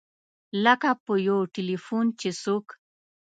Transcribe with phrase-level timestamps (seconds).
[0.63, 2.65] لکه په یو ټیلفون چې څوک.